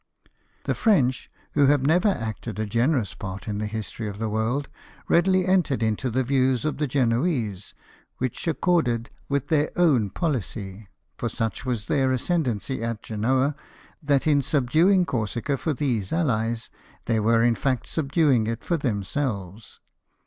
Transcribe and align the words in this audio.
The 0.63 0.73
French, 0.73 1.29
who 1.51 1.67
have 1.67 1.85
never 1.85 2.07
acted 2.09 2.57
a 2.57 2.65
generous 2.65 3.13
part 3.13 3.47
in 3.47 3.59
the 3.59 3.67
history 3.67 4.07
of 4.09 4.17
the 4.17 4.29
world, 4.31 4.67
readily 5.07 5.45
entered 5.45 5.83
into 5.83 6.09
the 6.09 6.23
views 6.23 6.65
of 6.65 6.77
the 6.79 6.87
Genoese, 6.87 7.75
which 8.17 8.47
accorded 8.47 9.11
with 9.29 9.49
their 9.49 9.69
own 9.75 10.09
policy: 10.09 10.87
for 11.19 11.29
such 11.29 11.65
was 11.67 11.85
their 11.85 12.11
ascendency 12.11 12.81
at 12.83 13.03
Genoa 13.03 13.55
that 14.01 14.25
in 14.25 14.41
subduing 14.41 15.05
Corsica 15.05 15.55
for 15.55 15.71
these 15.75 16.11
allies, 16.11 16.71
they 17.05 17.19
were 17.19 17.43
in 17.43 17.53
fact 17.53 17.85
subduing 17.85 18.47
it 18.47 18.63
for 18.63 18.77
themselves. 18.77 19.81